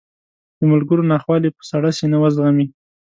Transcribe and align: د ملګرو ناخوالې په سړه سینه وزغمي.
د 0.57 0.59
ملګرو 0.71 1.09
ناخوالې 1.11 1.49
په 1.57 1.63
سړه 1.69 1.89
سینه 1.97 2.17
وزغمي. 2.23 2.65